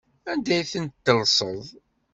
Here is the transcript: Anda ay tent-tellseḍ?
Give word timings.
Anda 0.31 0.51
ay 0.55 0.63
tent-tellseḍ? 0.71 1.63